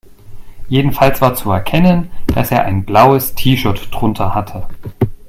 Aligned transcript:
Jedenfalls 0.67 1.21
war 1.21 1.35
zu 1.35 1.51
erkennen, 1.51 2.09
dass 2.25 2.49
er 2.49 2.63
ein 2.65 2.85
blaues 2.85 3.35
T-Shirt 3.35 3.89
drunter 3.93 4.33
hatte. 4.33 4.67